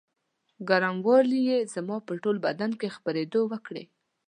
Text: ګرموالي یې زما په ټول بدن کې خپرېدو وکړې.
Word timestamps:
ګرموالي 0.69 1.39
یې 1.49 1.57
زما 1.73 1.97
په 2.07 2.13
ټول 2.23 2.37
بدن 2.45 2.71
کې 2.79 2.93
خپرېدو 2.95 3.41
وکړې. 3.51 3.83